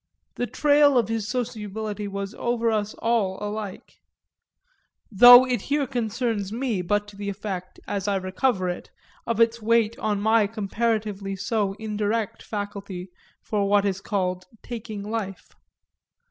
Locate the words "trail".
0.47-0.97